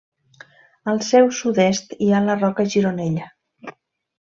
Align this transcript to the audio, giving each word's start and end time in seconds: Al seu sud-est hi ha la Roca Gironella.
Al 0.93 1.01
seu 1.07 1.29
sud-est 1.41 1.95
hi 2.05 2.09
ha 2.15 2.23
la 2.31 2.39
Roca 2.41 2.67
Gironella. 2.77 3.31